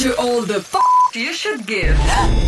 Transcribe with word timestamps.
to 0.00 0.16
all 0.18 0.40
the 0.40 0.56
f 0.56 0.74
you 1.14 1.30
should 1.34 1.66
give 1.66 1.94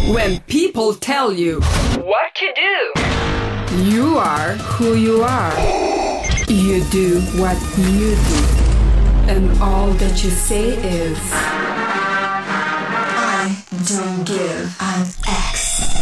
when 0.08 0.40
people 0.56 0.94
tell 0.94 1.30
you 1.30 1.60
what 2.00 2.34
to 2.34 2.48
do. 2.66 2.78
You 3.92 4.16
are 4.16 4.52
who 4.76 4.94
you 4.94 5.22
are. 5.22 5.52
You 6.48 6.82
do 6.84 7.20
what 7.42 7.58
you 7.76 8.16
do. 8.30 8.40
And 9.32 9.44
all 9.60 9.90
that 10.00 10.24
you 10.24 10.30
say 10.30 10.66
is 11.00 11.18
I 13.34 13.54
don't 13.84 14.24
give 14.24 14.64
an 14.80 15.02
X. 15.28 16.00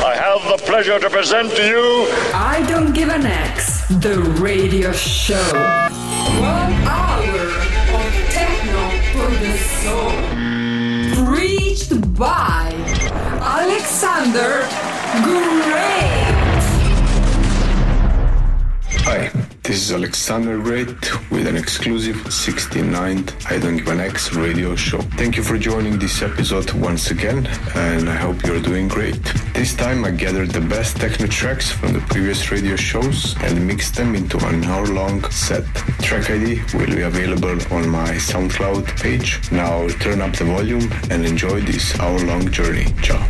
I 0.00 0.14
have 0.16 0.40
the 0.48 0.64
pleasure 0.64 0.98
to 0.98 1.10
present 1.10 1.50
to 1.56 1.62
you 1.62 2.08
I 2.32 2.64
Don't 2.70 2.94
Give 2.94 3.10
an 3.10 3.26
X, 3.26 3.86
the 4.06 4.16
radio 4.40 4.92
show. 4.92 5.52
One 6.40 6.72
hour 6.88 7.09
by 12.20 12.70
Alexander 13.40 14.68
Great. 15.24 16.60
Hi, 19.06 19.30
is 19.70 19.92
Alexander 19.92 20.58
Great 20.58 20.88
with 21.30 21.46
an 21.46 21.56
exclusive 21.56 22.16
69th 22.16 23.50
I 23.50 23.58
Don't 23.58 23.76
Give 23.76 23.88
an 23.88 24.00
X 24.00 24.32
radio 24.34 24.74
show. 24.74 25.00
Thank 25.20 25.36
you 25.36 25.44
for 25.44 25.58
joining 25.58 25.96
this 25.96 26.22
episode 26.22 26.72
once 26.72 27.10
again, 27.12 27.46
and 27.76 28.08
I 28.08 28.16
hope 28.16 28.44
you're 28.44 28.60
doing 28.60 28.88
great. 28.88 29.22
This 29.54 29.74
time 29.76 30.04
I 30.04 30.10
gathered 30.10 30.50
the 30.50 30.60
best 30.60 30.96
techno 30.96 31.26
tracks 31.28 31.70
from 31.70 31.92
the 31.92 32.00
previous 32.00 32.50
radio 32.50 32.74
shows 32.74 33.36
and 33.42 33.64
mixed 33.64 33.94
them 33.94 34.16
into 34.16 34.38
an 34.46 34.64
hour 34.64 34.86
long 34.86 35.22
set. 35.30 35.64
Track 36.02 36.30
ID 36.30 36.62
will 36.74 36.94
be 36.96 37.02
available 37.02 37.58
on 37.72 37.88
my 37.88 38.10
SoundCloud 38.14 39.00
page. 39.00 39.38
Now 39.52 39.86
turn 40.00 40.20
up 40.20 40.34
the 40.34 40.46
volume 40.46 40.90
and 41.10 41.24
enjoy 41.24 41.60
this 41.60 41.98
hour 42.00 42.18
long 42.18 42.50
journey. 42.50 42.86
Ciao. 43.02 43.24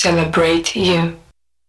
Celebrate 0.00 0.74
you. 0.74 1.14